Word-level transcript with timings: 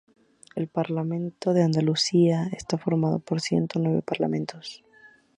El 0.55 0.67
Parlamento 0.67 1.53
de 1.53 1.61
Andalucía 1.61 2.47
está 2.53 2.79
formado 2.79 3.19
por 3.19 3.39
ciento 3.39 3.77
nueve 3.77 4.01
parlamentarios. 4.01 4.83